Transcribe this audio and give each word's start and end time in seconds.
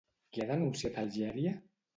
Qui 0.37 0.41
ha 0.45 0.47
denunciat 0.53 0.99
Algèria? 1.05 1.57